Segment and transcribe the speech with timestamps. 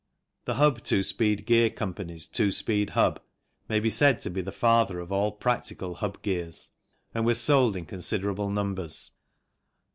[0.45, 3.21] The Hub Two Speed Gear Co.'s two speed hub
[3.69, 6.71] may be said to be the father of all practical hub gears
[7.13, 9.11] and was sold in considerable numbers.